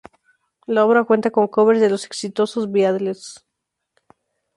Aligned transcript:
La 0.65 0.83
obra 0.83 1.03
cuenta 1.03 1.29
con 1.29 1.47
covers 1.47 1.79
de 1.79 1.87
los 1.91 2.05
exitosos 2.05 2.71
Beatles. 2.71 3.45